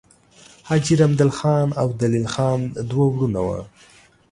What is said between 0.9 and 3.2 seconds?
رحمدل خان او دلیل خان دوه